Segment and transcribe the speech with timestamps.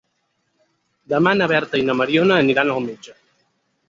[1.13, 3.15] Demà na Berta i na Mariona aniran al metge.